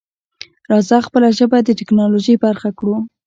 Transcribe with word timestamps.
راځه 0.71 0.97
خپله 1.07 1.27
ژبه 1.37 1.57
د 1.63 1.69
ټکنالوژۍ 1.79 2.35
برخه 2.45 2.69
کړو. 2.79 2.95